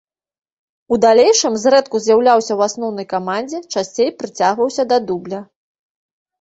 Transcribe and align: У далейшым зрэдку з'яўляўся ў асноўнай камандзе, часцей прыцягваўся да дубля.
У 0.95 0.97
далейшым 1.03 1.53
зрэдку 1.65 2.01
з'яўляўся 2.07 2.49
ў 2.55 2.61
асноўнай 2.71 3.09
камандзе, 3.13 3.63
часцей 3.77 4.09
прыцягваўся 4.25 4.83
да 4.95 5.03
дубля. 5.13 5.47